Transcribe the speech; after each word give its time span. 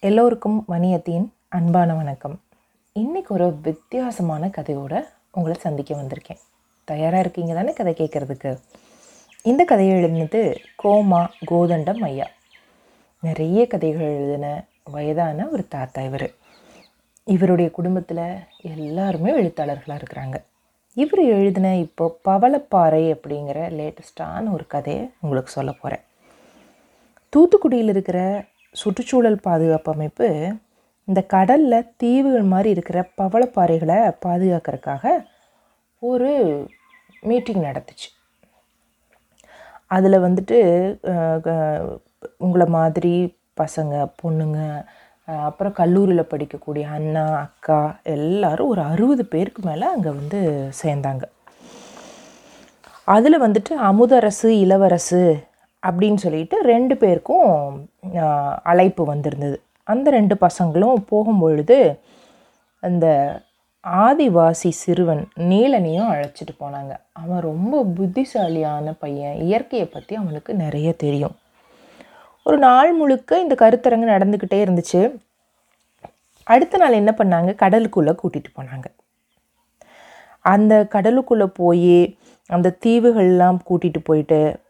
எல்லோருக்கும் 0.00 0.64
வணியத்தின் 0.68 1.28
அன்பான 1.48 1.94
வணக்கம். 1.94 2.40
இன்றைக்கி 2.94 3.28
ஒரு 3.28 3.58
வித்தியாசமான 3.62 4.46
கதையோடு 4.46 5.04
உங்களை 5.32 5.60
சந்திக்க 5.60 5.94
வந்திருக்கேன். 5.94 6.38
தயாராக 6.84 7.18
இருக்கீங்க 7.18 7.54
தானே 7.54 7.72
கதை 7.72 7.92
கேட்குறதுக்கு? 7.92 8.58
இந்த 9.42 9.64
கதையை 9.64 10.02
எழுதினது 10.02 10.56
கோமா 10.82 11.26
கோதண்டம் 11.44 12.00
ஐயா. 12.00 12.26
நிறைய 13.20 13.66
கதைகள் 13.66 14.16
எழுதின 14.16 14.64
வயதான 14.84 15.48
ஒரு 15.48 15.68
தாத்தா 15.68 16.02
இவர். 16.02 16.34
இவருடைய 17.24 17.70
குடும்பத்தில் 17.70 18.38
எல்லாருமே 18.62 19.42
எழுத்தாளர்களாக 19.42 20.00
இருக்கிறாங்க. 20.02 20.34
இவர் 20.94 21.24
எழுதின 21.24 21.76
இப்போ 21.76 22.18
பவளப்பாறை 22.24 23.14
அப்படிங்கிற 23.14 23.68
லேட்டஸ்டான 23.70 24.52
ஒரு 24.52 24.66
கதையை 24.66 25.10
உங்களுக்கு 25.20 25.50
சொல்ல 25.50 25.72
போகிறேன் 25.72 26.04
தூத்துக்குடியில் 27.36 27.88
இருக்கிற 27.88 28.44
சுற்றுச்சூழல் 28.74 29.36
பாதுகாப்பு 29.40 29.92
அமைப்பு 29.92 30.58
இந்த 31.04 31.22
கடலில் 31.22 31.94
தீவுகள் 31.96 32.42
மாதிரி 32.42 32.70
இருக்கிற 32.70 33.10
பவளப்பாறைகளை 33.18 34.12
பாதுகாக்கிறதுக்காக 34.26 35.24
ஒரு 35.98 36.30
மீட்டிங் 37.20 37.62
நடத்துச்சு 37.62 38.08
அதில் 39.86 40.12
வந்துட்டு 40.12 40.58
க- 41.40 42.00
உங்களை 42.36 42.66
மாதிரி 42.66 43.40
பசங்க 43.60 44.10
பொண்ணுங்க 44.22 44.84
அப்புறம் 45.26 45.72
கல்லூரியில் 45.72 46.30
படிக்கக்கூடிய 46.30 46.82
அண்ணா 46.88 47.36
அக்கா 47.38 47.98
எல்லாரும் 48.02 48.68
ஒரு 48.68 48.82
அறுபது 48.82 49.26
பேருக்கு 49.26 49.62
மேலே 49.62 49.86
அங்கே 49.86 50.08
வந்து 50.08 50.70
சேர்ந்தாங்க. 50.84 51.24
அதில் 53.04 53.40
வந்துட்டு 53.40 53.72
அமுதரசு 53.72 54.60
இளவரசு 54.60 55.22
அப்படின்னு 55.82 56.14
சொல்லிட்டு 56.14 56.62
ரெண்டு 56.62 56.96
பேருக்கும் 56.96 57.87
அழைப்பு 58.62 59.04
வந்திருந்தது. 59.04 59.62
அந்த 59.82 60.10
ரெண்டு 60.10 60.36
பசங்களும் 60.40 61.04
போகும்பொழுது 61.10 61.98
அந்த 62.80 63.06
ஆதிவாசி 63.86 64.68
சிறுவன் 64.68 65.28
நீலனையும் 65.36 66.10
அழைச்சிட்டு 66.12 66.52
போனாங்க. 66.60 66.96
அவன் 67.12 67.40
ரொம்ப 67.40 67.84
புத்திசாலியான 67.84 68.92
பையன். 68.92 69.34
இயற்கையை 69.34 69.88
பற்றி 69.88 70.16
அவனுக்கு 70.16 70.54
நிறைய 70.54 70.92
தெரியும். 70.92 71.36
ஒரு 72.44 72.58
நாள் 72.58 72.92
முழுக்க 72.92 73.40
இந்த 73.40 73.54
கருத்தரங்கு 73.58 74.12
நடந்துக்கிட்டே 74.14 74.60
இருந்துச்சு. 74.64 75.20
அடுத்த 76.44 76.76
நாள் 76.76 76.92
என்ன 76.92 77.14
பண்ணாங்க? 77.18 77.50
கடலுக்குள்ளே 77.62 78.16
கூட்டிகிட்டு 78.22 78.52
போனாங்க. 78.56 78.84
அந்த 80.40 80.86
கடலுக்குள்ளே 80.90 81.44
போய் 81.44 82.18
அந்த 82.46 82.76
தீவுகள்லாம் 82.86 83.58
கூட்டிகிட்டு 83.70 83.98
போயிட்டு 84.04 84.60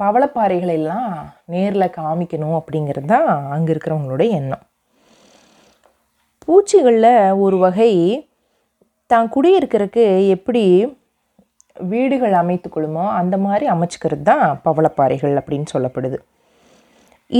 பவளப்பாறைகளை 0.00 0.74
எல்லாம் 0.80 1.10
நேரில் 1.52 1.94
காமிக்கணும் 1.98 2.56
அப்படிங்கிறது 2.58 3.08
தான் 3.14 3.28
அங்கே 3.54 3.70
இருக்கிறவங்களோட 3.74 4.24
எண்ணம். 4.38 4.64
பூச்சிகளில் 6.44 7.12
ஒரு 7.44 7.56
வகை 7.64 7.92
தான் 9.10 9.30
குடியிருக்கிறதுக்கு 9.34 10.04
எப்படி 10.36 10.64
வீடுகள் 11.92 12.34
அமைத்துக்கொள்ளுமோ 12.42 13.04
அந்த 13.20 13.34
மாதிரி 13.44 13.66
அமைச்சிக்கிறது 13.74 14.24
தான் 14.30 14.44
பவளப்பாறைகள் 14.66 15.34
அப்படின்னு 15.40 15.72
சொல்லப்படுது. 15.74 16.18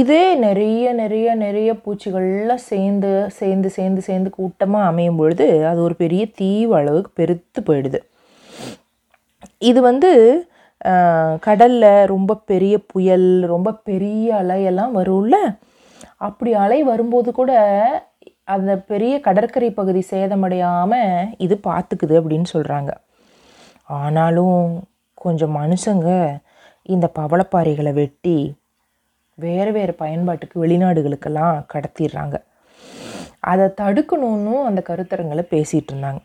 இதே 0.00 0.24
நிறைய 0.44 0.92
நிறைய 1.00 1.28
நிறைய 1.44 1.70
பூச்சிகள்லாம் 1.84 2.66
சேர்ந்து 2.70 3.10
சேர்ந்து 3.38 3.68
சேர்ந்து 3.76 4.02
சேர்ந்து 4.08 4.30
கூட்டமாக 4.36 4.90
அமையும் 4.90 5.18
பொழுது 5.20 5.48
அது 5.70 5.80
ஒரு 5.86 5.94
பெரிய 6.02 6.22
தீவு 6.40 6.72
அளவுக்கு 6.80 7.10
பெருத்து 7.20 7.60
போயிடுது. 7.68 8.00
இது 9.70 9.80
வந்து 9.90 10.10
கடலில் 11.40 12.06
ரொம்ப 12.06 12.36
பெரிய 12.50 12.74
புயல் 12.78 13.40
ரொம்ப 13.40 13.74
பெரிய 13.74 14.34
அலையெல்லாம் 14.34 14.94
வரும்ல? 14.98 15.36
அப்படி 16.16 16.52
அலை 16.54 16.82
வரும்போது 16.82 17.32
கூட 17.32 17.52
அந்த 18.44 18.78
பெரிய 18.78 19.20
கடற்கரை 19.20 19.70
பகுதி 19.70 20.02
சேதமடையாமல் 20.10 21.34
இது 21.38 21.60
பார்த்துக்குது 21.68 22.14
அப்படின்னு 22.20 22.48
சொல்கிறாங்க 22.52 22.92
ஆனாலும் 23.84 24.82
கொஞ்சம் 25.14 25.56
மனுஷங்க 25.56 26.08
இந்த 26.82 27.06
பவளப்பாறைகளை 27.18 27.92
வெட்டி 27.92 28.58
வேறு 29.34 29.72
வேறு 29.72 29.94
பயன்பாட்டுக்கு 29.94 30.66
வெளிநாடுகளுக்கெல்லாம் 30.66 31.56
கடத்திடுறாங்க. 31.72 32.36
அதை 33.40 33.66
தடுக்கணும்னு 33.80 34.54
அந்த 34.64 34.80
கருத்தரங்களை 34.88 35.44
பேசிகிட்டு 35.50 35.90
இருந்தாங்க. 35.92 36.20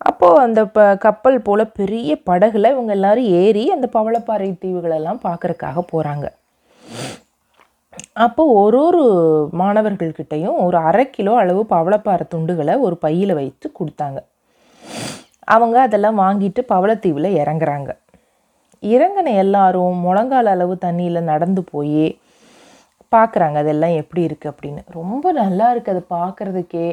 அப்போது 0.00 0.40
அந்த 0.40 0.60
ப 0.66 0.96
கப்பல் 0.96 1.38
போல் 1.42 1.72
பெரிய 1.72 2.10
படகுல 2.30 2.70
இவங்க 2.74 2.92
எல்லாரும் 2.92 3.30
ஏறி 3.42 3.64
அந்த 3.70 3.86
பவளப்பாறை 3.92 4.48
தீவுகளெல்லாம் 4.62 5.24
பார்க்கறக்காக 5.26 5.82
போகிறாங்க 5.92 6.26
அப்போ 8.24 8.42
ஒரு 8.60 8.78
ஒரு 8.86 9.02
மாணவர்கள்கிட்டையும் 9.58 10.56
ஒரு 10.64 10.76
அரை 10.88 11.04
கிலோ 11.10 11.32
அளவு 11.36 11.62
பவளப்பாறை 11.70 12.24
துண்டுகளை 12.34 12.74
ஒரு 12.80 12.96
பையில் 12.96 13.32
வைத்து 13.34 13.66
கொடுத்தாங்க. 13.78 14.18
அவங்க 15.54 15.76
அதெல்லாம் 15.80 16.18
வாங்கிட்டு 16.18 16.60
பவளத்தீவில் 16.72 17.36
இறங்குறாங்க. 17.42 17.90
இறங்கின 18.82 19.32
எல்லாரும் 19.44 19.96
முழங்கால் 20.06 20.46
அளவு 20.46 20.74
தண்ணியில் 20.84 21.28
நடந்து 21.32 21.62
போய் 21.64 22.04
பார்க்குறாங்க 23.14 23.56
அதெல்லாம் 23.62 23.94
எப்படி 24.00 24.22
இருக்குது 24.28 24.50
அப்படின்னு. 24.52 24.80
ரொம்ப 24.98 25.32
நல்லா 25.40 25.66
இருக்குது 25.72 25.94
அதை 25.94 26.02
பார்க்குறதுக்கே 26.16 26.86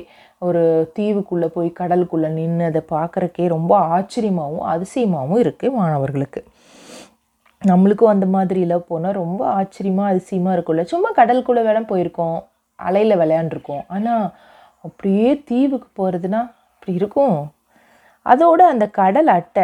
ஒரு 0.48 0.62
தீவுக்குள்ளே 0.98 1.48
போய் 1.56 1.70
கடலுக்குள்ளே 1.80 2.30
நின்று 2.38 2.66
அதை 2.72 2.82
பார்க்குறக்கே 2.96 3.48
ரொம்ப 3.56 3.74
ஆச்சரியமாகவும் 3.98 4.68
அதிசயமாகவும் 4.74 5.42
இருக்குது 5.46 5.76
மாணவர்களுக்கு. 5.80 6.42
நம்மளுக்கும் 7.62 8.14
அந்த 8.14 8.26
மாதிரிலாம் 8.36 8.88
போனால் 8.92 9.20
ரொம்ப 9.24 9.42
ஆச்சரியமாக 9.60 10.12
அதிசயமாக 10.14 10.56
இருக்கும்ல. 10.58 10.84
சும்மா 10.94 11.12
கடலுக்குள்ளே 11.20 11.64
வேணா 11.68 11.84
போயிருக்கோம் 11.94 12.38
அலையில் 12.80 13.20
விளையாண்டுருக்கோம். 13.22 13.86
ஆனால் 13.96 14.26
அப்படியே 14.88 15.30
தீவுக்கு 15.52 15.90
போகிறதுனா 16.00 16.42
அப்படி 16.74 16.94
இருக்கும். 17.02 17.38
அதோட 18.26 18.62
அந்த 18.74 18.86
கடல் 19.00 19.30
அட்டை 19.38 19.64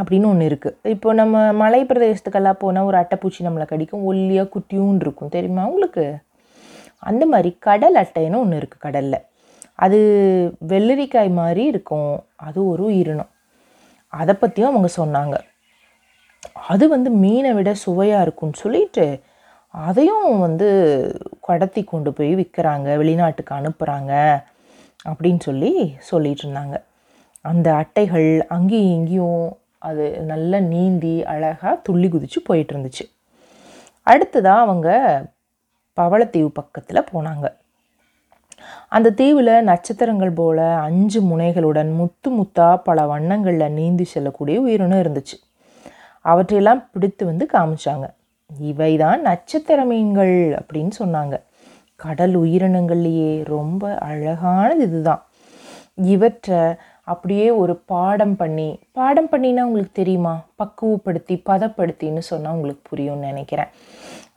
அப்படின்னு 0.00 0.26
ஒன்று 0.26 0.48
இருக்குது 0.48 0.90
இப்போ 0.94 1.12
நம்ம 1.12 1.52
மலை 1.52 1.80
பிரதேசத்துக்கெல்லாம் 1.84 2.58
போனால் 2.58 2.84
ஒரு 2.84 2.96
அட்டைப்பூச்சி 2.98 3.40
நம்மளை 3.46 3.66
கடிக்கும். 3.66 4.06
ஒல்லியாக 4.10 4.48
குட்டியும் 4.54 5.00
இருக்கும். 5.00 5.28
தெரியுமா 5.28 5.66
உங்களுக்கு? 5.66 6.16
அந்த 6.98 7.26
மாதிரி 7.26 7.56
கடல் 7.58 7.94
அட்டைன்னு 7.94 8.38
ஒன்று 8.38 8.58
இருக்குது 8.60 8.78
கடலில். 8.78 9.20
அது 9.74 9.98
வெள்ளரிக்காய் 10.68 11.30
மாதிரி 11.40 11.64
இருக்கும். 11.64 12.24
அது 12.34 12.66
ஒரு 12.66 12.84
உயிரினம். 12.84 13.30
அதை 14.08 14.34
பற்றியும் 14.34 14.70
அவங்க 14.70 14.88
சொன்னாங்க. 14.96 15.36
அது 16.52 16.88
வந்து 16.88 17.10
மீனை 17.10 17.52
விட 17.52 17.74
சுவையாக 17.74 18.22
இருக்கும்னு 18.22 18.62
சொல்லிட்டு 18.62 19.20
அதையும் 19.74 20.38
வந்து 20.38 20.68
கடத்தி 21.40 21.84
கொண்டு 21.84 22.12
போய் 22.12 22.34
விற்கிறாங்க 22.34 22.96
வெளிநாட்டுக்கு 22.96 23.54
அனுப்புகிறாங்க 23.54 24.12
அப்படின்னு 25.08 25.40
சொல்லி 25.40 25.96
சொல்லிட்டு 25.98 26.44
இருந்தாங்க. 26.44 26.76
அந்த 27.40 27.68
அட்டைகள் 27.74 28.28
அங்கேயும் 28.48 28.94
இங்கேயும் 28.98 29.58
அது 29.88 30.04
நல்லா 30.30 30.58
நீந்தி 30.72 31.14
அழகாக 31.32 31.80
துள்ளி 31.86 32.08
குதித்து 32.08 32.40
போயிட்டு 32.44 32.72
இருந்துச்சு 32.74 33.04
அடுத்ததாக 34.12 34.64
அவங்க 34.64 34.88
பவளத்தீவு 35.96 36.50
பக்கத்தில் 36.58 37.08
போனாங்க. 37.12 37.46
அந்த 38.88 39.08
தீவில் 39.10 39.52
நட்சத்திரங்கள் 39.62 40.32
போல 40.40 40.58
அஞ்சு 40.86 41.20
முனைகளுடன் 41.30 41.90
முத்து 41.94 42.28
முத்தாக 42.30 42.82
பல 42.84 43.06
வண்ணங்களில் 43.06 43.76
நீந்தி 43.78 44.04
செல்லக்கூடிய 44.04 44.60
உயிரினம் 44.60 45.02
இருந்துச்சு. 45.02 45.36
அவற்றையெல்லாம் 46.24 46.82
பிடித்து 46.92 47.24
வந்து 47.26 47.44
காமிச்சாங்க. 47.52 48.06
இவை 48.70 48.92
தான் 48.96 49.20
நட்சத்திர 49.20 49.84
மீன்கள் 49.84 50.34
அப்படின்னு 50.60 50.92
சொன்னாங்க. 50.98 51.36
கடல் 52.04 52.34
உயிரினங்கள்லேயே 52.38 53.32
ரொம்ப 53.54 53.82
அழகானது 54.08 54.82
இதுதான். 54.82 55.22
இவற்றை 56.14 56.60
அப்படியே 57.12 57.46
ஒரு 57.62 57.74
பாடம் 57.92 58.36
பண்ணி 58.40 58.68
பாடம் 58.98 59.28
பண்ணினா 59.32 59.62
உங்களுக்கு 59.68 59.92
தெரியுமா? 60.00 60.34
பக்குவப்படுத்தி 60.60 61.34
பதப்படுத்தின்னு 61.50 62.22
சொன்னால் 62.28 62.54
உங்களுக்கு 62.56 62.82
புரியும்னு 62.90 63.28
நினைக்கிறேன். 63.30 63.72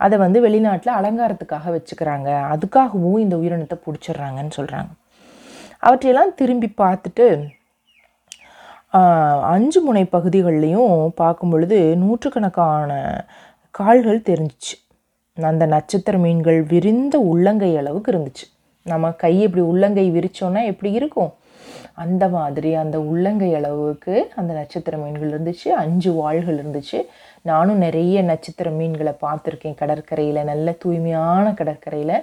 அதை 0.06 0.16
வந்து 0.24 0.40
வெளிநாட்டில் 0.46 0.98
அலங்காரத்துக்காக 1.00 1.72
வச்சுக்கிறாங்க. 1.76 2.30
அதுக்காகவும் 2.54 3.22
இந்த 3.26 3.36
உயிரினத்தை 3.42 3.78
பிடிச்சிடுறாங்கன்னு 3.86 4.58
சொல்கிறாங்க 4.60 4.92
அவற்றையெல்லாம் 5.86 6.34
திரும்பி 6.40 6.70
பார்த்துட்டு 6.84 7.26
அஞ்சு 9.54 9.80
முனை 9.86 10.04
பகுதிகள்லையும் 10.16 10.94
பார்க்கும் 11.22 11.52
பொழுது 11.54 11.80
நூற்றுக்கணக்கான 12.04 12.92
கால்கள் 13.80 14.28
தெரிஞ்சிச்சு. 14.30 14.76
அந்த 15.38 15.64
நட்சத்திர 15.74 16.16
மீன்கள் 16.24 16.60
விரிந்த 16.72 17.16
உள்ளங்கை 17.32 17.72
அளவுக்கு 17.82 18.12
இருந்துச்சு. 18.14 18.46
நம்ம 18.92 19.12
கை 19.24 19.34
இப்படி 19.46 19.64
உள்ளங்கை 19.72 20.06
விரிச்சோன்னா 20.16 20.62
எப்படி 20.72 20.92
இருக்கும்? 21.00 21.32
அந்த 22.04 22.24
மாதிரி 22.36 22.72
அந்த 22.82 22.98
உள்ளங்கை 23.12 23.50
அளவுக்கு 23.60 24.16
அந்த 24.40 24.52
நட்சத்திர 24.54 24.98
மீன்கள் 24.98 25.34
இருந்துச்சு. 25.36 25.68
அஞ்சு 25.84 26.10
வாள்கள் 26.20 26.60
இருந்துச்சு. 26.62 27.00
நானும் 27.42 27.82
நிறைய 27.86 28.22
நட்சத்திர 28.32 28.70
மீன்களை 28.80 29.14
பார்த்துருக்கேன். 29.26 29.80
கடற்கரையில் 29.82 30.48
நல்ல 30.52 30.76
தூய்மையான 30.84 31.54
கடற்கரையில். 31.60 32.18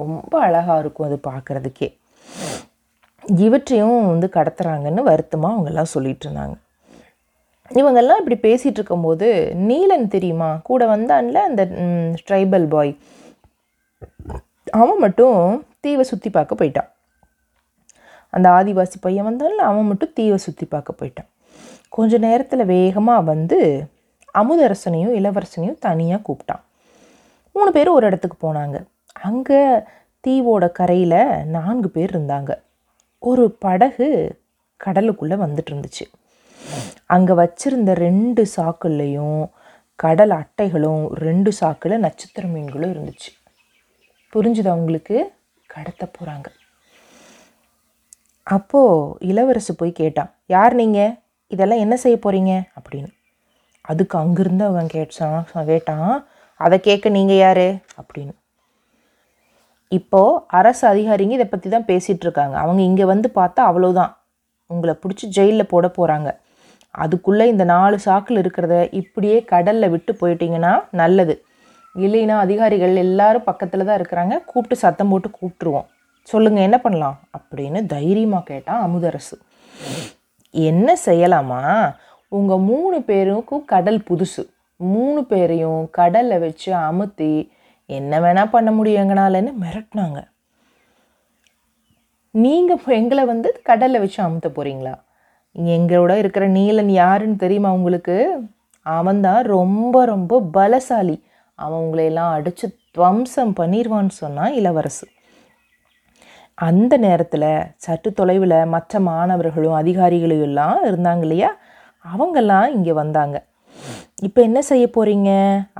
ரொம்ப 0.00 0.32
அழகாக 0.46 0.78
இருக்கும் 0.82 1.08
அது 1.08 1.18
பார்க்குறதுக்கே. 1.30 1.88
இவற்றையும் 3.46 4.06
வந்து 4.12 4.28
கடத்துறாங்கன்னு 4.36 5.02
வருத்தமாக 5.10 5.54
அவங்கெல்லாம் 5.54 5.94
சொல்லிட்டு 5.94 6.24
இருந்தாங்க 6.26 6.56
இவங்கெல்லாம் 7.80 8.20
இப்படி 8.22 8.36
பேசிகிட்டு 8.46 8.78
இருக்கும்போது 8.80 9.26
நீலன் 9.68 10.06
தெரியுமா? 10.14 10.48
கூட 10.68 10.82
வந்தான்ல 10.94 11.42
அந்த 11.48 11.62
ட்ரைபல் 12.28 12.66
பாய் 12.74 12.92
அவன் 14.80 15.02
மட்டும் 15.04 15.36
தீவை 15.84 16.04
சுற்றி 16.04 16.30
பார்க்க 16.30 16.60
போயிட்டான். 16.60 16.90
அந்த 18.36 18.46
ஆதிவாசி 18.58 18.96
பையன் 19.00 19.28
வந்தாலும் 19.28 19.68
அவன் 19.68 19.88
மட்டும் 19.90 20.14
தீவை 20.18 20.38
சுற்றி 20.46 20.66
பார்க்க 20.66 21.00
போயிட்டான். 21.00 21.30
கொஞ்ச 21.96 22.18
நேரத்தில் 22.26 22.70
வேகமாக 22.74 23.28
வந்து 23.30 23.58
அமுதரசனையும் 24.40 25.14
இளவரசனையும் 25.20 25.80
தனியாக 25.86 26.24
கூப்பிட்டான். 26.26 26.62
மூணு 27.56 27.70
பேரும் 27.76 27.96
ஒரு 27.98 28.06
இடத்துக்கு 28.10 28.36
போனாங்க. 28.46 28.76
அங்கே 29.28 29.62
தீவோட 30.26 30.64
கரையில் 30.78 31.20
நான்கு 31.56 31.88
பேர் 31.96 32.12
இருந்தாங்க. 32.14 32.50
ஒரு 33.22 33.44
படகு 33.64 34.08
கடலுக்குள்ளே 34.80 35.36
வந்துட்டு 35.44 35.72
இருந்துச்சு. 35.72 36.04
அங்கே 37.14 37.34
வச்சிருந்த 37.42 37.92
ரெண்டு 38.06 38.42
சாக்குள்ளையும் 38.56 39.42
கடல் 40.04 40.32
அட்டைகளும் 40.40 41.02
ரெண்டு 41.26 41.50
சாக்கில் 41.60 42.02
நட்சத்திர 42.06 42.44
மீன்களும் 42.54 42.92
இருந்துச்சு. 42.94 43.30
புரிஞ்சுது 44.32 44.70
அவங்களுக்கு 44.74 45.16
கடத்த 45.74 46.04
போகிறாங்க 46.06 46.48
அப்போது 48.50 49.14
இளவரசு 49.30 49.72
போய் 49.80 49.98
கேட்டான் 50.00 50.30
யார் 50.54 50.74
நீங்கள் 50.74 51.16
இதெல்லாம் 51.54 51.82
என்ன 51.84 51.94
செய்ய 51.96 52.16
போகிறீங்க 52.24 52.52
அப்படின்னு. 52.78 53.10
அதுக்கு 53.90 54.14
அங்கேருந்து 54.18 54.64
அவன் 54.70 54.88
கேட்டான் 54.96 55.66
கேட்டான் 55.70 56.10
அதை 56.60 56.76
கேட்க 56.80 57.08
நீங்கள் 57.08 57.40
யார்? 57.44 57.66
அப்படின்னு. 58.00 58.34
இப்போது 59.98 60.40
அரசு 60.58 60.82
அதிகாரிங்க 60.92 61.36
இதை 61.38 61.46
பற்றி 61.48 61.68
தான் 61.70 61.86
பேசிகிட்ருக்காங்க 61.90 62.56
அவங்க 62.64 62.80
இங்கே 62.82 63.04
வந்து 63.04 63.28
பார்த்தா 63.38 63.60
அவ்வளோதான் 63.70 64.12
உங்களை 64.70 64.94
பிடிச்சி 65.02 65.26
ஜெயிலில் 65.36 65.70
போட 65.72 65.86
போகிறாங்க 65.98 66.28
அதுக்குள்ளே 67.02 67.44
இந்த 67.46 67.64
நாலு 67.64 67.96
சாக்கில் 68.04 68.40
இருக்கிறத 68.42 68.74
இப்படியே 69.00 69.38
கடலில் 69.52 69.92
விட்டு 69.94 70.12
போயிட்டீங்கன்னா 70.20 70.72
நல்லது. 71.00 71.34
இல்லைன்னா 71.94 72.36
அதிகாரிகள் 72.44 72.94
எல்லாரும் 73.06 73.48
பக்கத்தில் 73.48 73.88
தான் 73.88 73.98
இருக்கிறாங்க. 74.00 74.34
கூப்பிட்டு 74.44 74.76
சத்தம் 74.84 75.10
போட்டு 75.12 75.28
கூப்பிட்டுருவோம். 75.38 75.88
சொல்லுங்கள் 76.22 76.62
என்ன 76.62 76.78
பண்ணலாம்? 76.78 77.20
அப்படின்னு 77.38 77.86
தைரியமாக 77.86 78.44
கேட்டான் 78.44 78.82
அமுதரசு. 78.82 79.40
என்ன 80.50 80.96
செய்யலாமா? 81.06 81.94
உங்கள் 82.28 82.58
மூணு 82.58 83.02
பேருக்கும் 83.02 83.64
கடல் 83.64 83.98
புதுசு. 83.98 84.50
மூணு 84.76 85.24
பேரையும் 85.24 85.90
கடலில் 85.90 86.38
வச்சு 86.38 86.72
அமுத்தி 86.72 87.48
என்ன 87.86 88.20
வேணால் 88.20 88.50
பண்ண 88.50 88.70
முடியும் 88.70 89.08
மிரட்டினாங்க. 89.08 90.28
நீங்கள் 92.30 92.80
எங்களை 92.86 93.24
வந்து 93.24 93.60
கடலில் 93.64 93.98
வச்சு 93.98 94.22
அமுத்த 94.22 94.48
போகிறீங்களா 94.48 95.02
எங்களோட 95.54 96.16
இருக்கிற 96.16 96.48
நீலன் 96.48 96.86
யாருன்னு 96.86 97.36
தெரியுமா 97.36 97.72
உங்களுக்கு? 97.72 98.40
அவன்தான் 98.82 99.44
ரொம்ப 99.44 100.04
ரொம்ப 100.04 100.48
பலசாலி. 100.54 101.22
அவன் 101.54 101.80
உங்களையெல்லாம் 101.80 102.30
அடித்து 102.30 102.76
துவம்சம் 102.90 103.54
பண்ணிடுவான்னு 103.60 104.08
சொன்னான் 104.08 104.52
இளவரசு. 104.52 105.19
அந்த 106.68 106.94
நேரத்தில் 107.04 107.50
சற்று 107.84 108.10
தொலைவில் 108.12 108.56
மற்ற 108.72 109.00
மாணவர்களும் 109.10 109.76
அதிகாரிகளும் 109.82 110.42
எல்லாம் 110.48 110.80
இருந்தாங்க 110.88 111.24
இல்லையா? 111.26 111.50
அவங்கெல்லாம் 112.04 112.66
இங்கே 112.76 112.94
வந்தாங்க. 113.02 113.36
இப்போ 114.26 114.40
என்ன 114.48 114.60
செய்ய 114.70 114.84
போகிறீங்க 114.96 115.30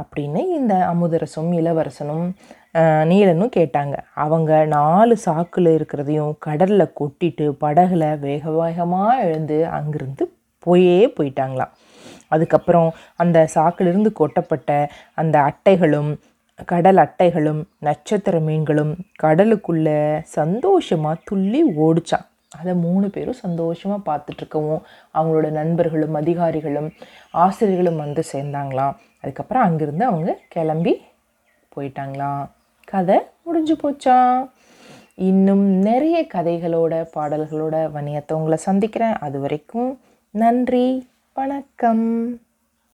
அப்படின்னு 0.03 0.41
இந்த 0.59 0.75
அமுதரசும் 0.93 1.51
இளவரசனும் 1.61 2.27
நீலனும் 3.11 3.53
கேட்டாங்க. 3.59 3.97
அவங்க 4.25 4.51
நாலு 4.77 5.15
சாக்கில் 5.27 5.71
இருக்கிறதையும் 5.77 6.33
கடலில் 6.47 6.95
கொட்டிட்டு 7.01 7.47
படகுல 7.65 8.05
வேக 8.27 8.53
வேகமாக 8.61 9.21
எழுந்து 9.27 9.59
அங்கிருந்து 9.79 10.27
போயே 10.67 11.01
போயிட்டாங்களாம். 11.19 11.75
அதுக்கப்புறம் 12.35 12.91
அந்த 13.23 13.39
சாக்கிலிருந்து 13.55 14.11
கொட்டப்பட்ட 14.21 14.71
அந்த 15.21 15.37
அட்டைகளும் 15.49 16.11
கடல் 16.65 16.97
அட்டைகளும் 16.97 17.63
நட்சத்திர 17.79 18.41
மீன்களும் 18.41 18.97
கடலுக்குள்ளே 19.23 20.21
சந்தோஷமாக 20.23 21.21
துள்ளி 21.25 21.65
ஓடிச்சான் 21.65 22.27
அதை 22.59 22.75
மூணு 22.75 23.11
பேரும் 23.11 23.41
சந்தோஷமாக 23.41 24.01
பார்த்துட்ருக்கவும் 24.09 24.83
அவங்களோட 25.15 25.51
நண்பர்களும் 25.51 26.15
அதிகாரிகளும் 26.15 26.93
ஆசிரியர்களும் 27.31 27.97
வந்து 27.97 28.23
சேர்ந்தாங்களாம் 28.33 28.97
அதுக்கப்புறம் 29.21 29.67
அங்கேருந்து 29.67 30.03
அவங்க 30.03 30.39
கிளம்பி 30.49 31.01
போயிட்டாங்களாம் 31.77 32.51
கதை 32.85 33.19
முடிஞ்சு 33.43 33.75
போச்சான் 33.75 34.51
இன்னும் 35.15 35.65
நிறைய 35.67 36.27
கதைகளோட 36.35 37.07
பாடல்களோட 37.15 37.91
வணியத்தை 37.93 38.33
உங்களை 38.33 38.57
சந்திக்கிறேன். 38.57 39.13
அது 39.13 39.41
வரைக்கும் 39.41 40.01
நன்றி 40.31 41.09
வணக்கம். 41.33 42.41